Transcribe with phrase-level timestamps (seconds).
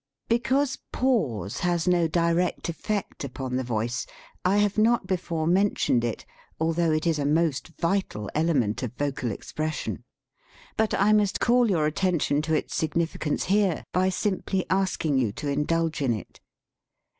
[0.27, 4.07] Because pause has no direct effect upon the voice,
[4.43, 6.25] I have not before mentioned it,
[6.59, 10.03] although it is a most vital element of vocal expression.
[10.75, 15.31] But I must call your attention to its signifi cance here by simply asking you
[15.33, 16.39] to indulge in it.